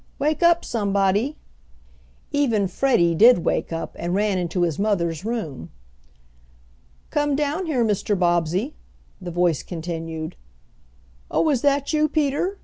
Wake 0.17 0.41
up, 0.41 0.65
somebody!" 0.65 1.37
Even 2.31 2.67
Freddie 2.67 3.13
did 3.13 3.45
wake 3.45 3.71
up 3.71 3.95
and 3.99 4.15
ran 4.15 4.39
into 4.39 4.63
his 4.63 4.79
mother's 4.79 5.23
room. 5.23 5.69
"Come 7.11 7.35
down 7.35 7.67
here, 7.67 7.85
Mr. 7.85 8.17
Bobbsey," 8.17 8.73
the 9.21 9.29
voice 9.29 9.61
continued. 9.61 10.35
"Oh, 11.29 11.47
is 11.51 11.61
that 11.61 11.93
you, 11.93 12.09
Peter? 12.09 12.57